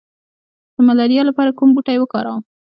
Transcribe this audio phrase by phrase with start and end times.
[0.75, 2.41] د ملاریا لپاره کوم بوټی وکاروم؟